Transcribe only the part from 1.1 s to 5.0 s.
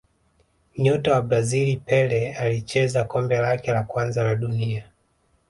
wa Brazil Pele alicheza kombe lake la kwanza la dunia